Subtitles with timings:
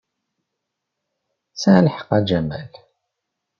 [1.51, 2.71] Yesɛa lḥeqq a Jamal.